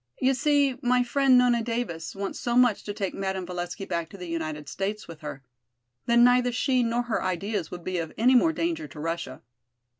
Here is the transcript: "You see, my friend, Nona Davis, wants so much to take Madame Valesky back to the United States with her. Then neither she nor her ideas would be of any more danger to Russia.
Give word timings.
"You 0.19 0.33
see, 0.33 0.79
my 0.81 1.03
friend, 1.03 1.37
Nona 1.37 1.61
Davis, 1.61 2.15
wants 2.15 2.39
so 2.39 2.57
much 2.57 2.83
to 2.85 2.91
take 2.91 3.13
Madame 3.13 3.45
Valesky 3.45 3.85
back 3.87 4.09
to 4.09 4.17
the 4.17 4.25
United 4.25 4.67
States 4.67 5.07
with 5.07 5.21
her. 5.21 5.43
Then 6.07 6.23
neither 6.23 6.51
she 6.51 6.81
nor 6.81 7.03
her 7.03 7.21
ideas 7.21 7.69
would 7.69 7.83
be 7.83 7.99
of 7.99 8.11
any 8.17 8.33
more 8.33 8.51
danger 8.51 8.87
to 8.87 8.99
Russia. 8.99 9.43